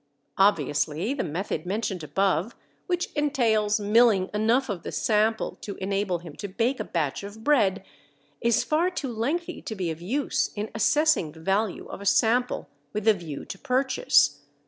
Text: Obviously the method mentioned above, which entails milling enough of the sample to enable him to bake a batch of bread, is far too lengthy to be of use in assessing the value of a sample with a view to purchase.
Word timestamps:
Obviously 0.39 1.13
the 1.13 1.23
method 1.23 1.63
mentioned 1.67 2.03
above, 2.03 2.55
which 2.87 3.11
entails 3.13 3.79
milling 3.79 4.31
enough 4.33 4.67
of 4.67 4.81
the 4.81 4.91
sample 4.91 5.59
to 5.61 5.75
enable 5.75 6.17
him 6.17 6.35
to 6.37 6.47
bake 6.47 6.79
a 6.79 6.83
batch 6.83 7.21
of 7.21 7.43
bread, 7.43 7.83
is 8.41 8.63
far 8.63 8.89
too 8.89 9.09
lengthy 9.13 9.61
to 9.61 9.75
be 9.75 9.91
of 9.91 10.01
use 10.01 10.49
in 10.55 10.71
assessing 10.73 11.33
the 11.33 11.39
value 11.39 11.85
of 11.85 12.01
a 12.01 12.07
sample 12.07 12.67
with 12.93 13.07
a 13.07 13.13
view 13.13 13.45
to 13.45 13.59
purchase. 13.59 14.39